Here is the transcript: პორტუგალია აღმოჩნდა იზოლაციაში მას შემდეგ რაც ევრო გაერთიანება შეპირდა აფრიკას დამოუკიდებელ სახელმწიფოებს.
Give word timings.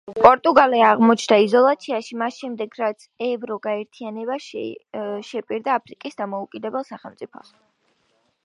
პორტუგალია 0.21 0.85
აღმოჩნდა 0.91 1.37
იზოლაციაში 1.47 2.17
მას 2.21 2.39
შემდეგ 2.45 2.73
რაც 2.81 3.05
ევრო 3.27 3.57
გაერთიანება 3.67 4.39
შეპირდა 5.29 5.77
აფრიკას 5.83 6.21
დამოუკიდებელ 6.23 6.91
სახელმწიფოებს. 6.93 7.55